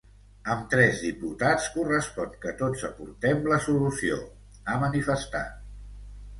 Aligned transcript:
Amb 0.53 0.61
tres 0.69 1.03
diputats 1.07 1.67
correspon 1.75 2.33
que 2.47 2.55
tots 2.63 2.87
aportem 2.91 3.47
la 3.53 3.61
solució, 3.69 4.21
ha 4.75 4.83
manifestat. 4.89 5.65